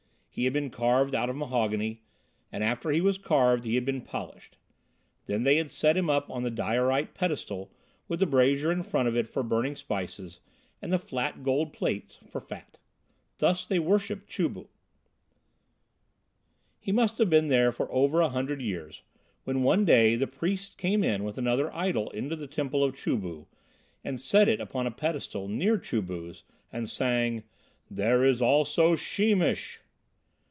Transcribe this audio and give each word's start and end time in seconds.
He 0.33 0.45
had 0.45 0.53
been 0.53 0.69
carved 0.69 1.13
out 1.13 1.29
of 1.29 1.35
mahogany, 1.35 2.03
and 2.53 2.63
after 2.63 2.89
he 2.89 3.01
was 3.01 3.17
carved 3.17 3.65
he 3.65 3.75
had 3.75 3.83
been 3.83 3.99
polished. 3.99 4.57
Then 5.25 5.43
they 5.43 5.57
had 5.57 5.69
set 5.69 5.97
him 5.97 6.09
up 6.09 6.29
on 6.29 6.41
the 6.41 6.49
diorite 6.49 7.13
pedestal 7.13 7.69
with 8.07 8.21
the 8.21 8.25
brazier 8.25 8.71
in 8.71 8.81
front 8.81 9.09
of 9.09 9.17
it 9.17 9.27
for 9.27 9.43
burning 9.43 9.75
spices 9.75 10.39
and 10.81 10.89
the 10.91 10.97
flat 10.97 11.43
gold 11.43 11.73
plates 11.73 12.17
for 12.29 12.39
fat. 12.39 12.77
Thus 13.39 13.65
they 13.65 13.77
worshipped 13.77 14.29
Chu 14.29 14.47
bu. 14.47 14.69
He 16.79 16.93
must 16.93 17.17
have 17.17 17.29
been 17.29 17.47
there 17.47 17.73
for 17.73 17.91
over 17.91 18.21
a 18.21 18.29
hundred 18.29 18.61
years 18.61 19.03
when 19.43 19.63
one 19.63 19.83
day 19.83 20.15
the 20.15 20.27
priests 20.27 20.73
came 20.73 21.03
in 21.03 21.25
with 21.25 21.37
another 21.37 21.75
idol 21.75 22.09
into 22.11 22.37
the 22.37 22.47
temple 22.47 22.85
of 22.85 22.95
Chu 22.95 23.17
bu, 23.19 23.47
and 24.01 24.19
set 24.19 24.47
it 24.47 24.61
up 24.61 24.77
on 24.77 24.87
a 24.87 24.91
pedestal 24.91 25.49
near 25.49 25.77
Chu 25.77 26.01
bu's 26.01 26.45
and 26.71 26.89
sang, 26.89 27.43
"There 27.91 28.23
is 28.23 28.41
also 28.41 28.95
Sheemish." 28.95 29.79